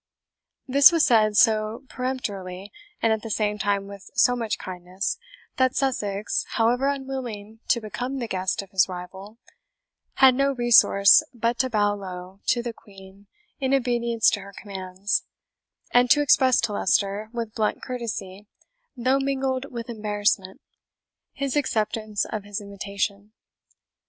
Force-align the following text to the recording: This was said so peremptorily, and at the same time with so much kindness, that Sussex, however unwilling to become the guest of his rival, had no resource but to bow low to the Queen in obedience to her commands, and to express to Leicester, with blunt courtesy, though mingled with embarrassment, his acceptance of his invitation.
This 0.67 0.91
was 0.91 1.05
said 1.05 1.37
so 1.37 1.83
peremptorily, 1.87 2.71
and 3.03 3.13
at 3.13 3.21
the 3.21 3.29
same 3.29 3.59
time 3.59 3.85
with 3.85 4.09
so 4.15 4.35
much 4.35 4.57
kindness, 4.57 5.19
that 5.57 5.75
Sussex, 5.75 6.43
however 6.53 6.87
unwilling 6.89 7.59
to 7.67 7.79
become 7.79 8.17
the 8.17 8.27
guest 8.27 8.63
of 8.63 8.71
his 8.71 8.89
rival, 8.89 9.37
had 10.15 10.33
no 10.33 10.53
resource 10.53 11.21
but 11.35 11.59
to 11.59 11.69
bow 11.69 11.93
low 11.93 12.39
to 12.47 12.63
the 12.63 12.73
Queen 12.73 13.27
in 13.59 13.75
obedience 13.75 14.31
to 14.31 14.39
her 14.41 14.53
commands, 14.57 15.23
and 15.91 16.09
to 16.09 16.21
express 16.23 16.59
to 16.61 16.73
Leicester, 16.73 17.29
with 17.31 17.53
blunt 17.53 17.83
courtesy, 17.83 18.47
though 18.97 19.19
mingled 19.19 19.67
with 19.71 19.87
embarrassment, 19.87 20.61
his 21.31 21.55
acceptance 21.55 22.25
of 22.25 22.43
his 22.43 22.59
invitation. 22.59 23.33